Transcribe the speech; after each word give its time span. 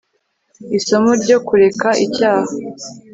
isomo 0.77 1.11
rya 1.21 1.37
ro 1.37 1.41
kureka 1.47 1.87
icyah 2.05 2.39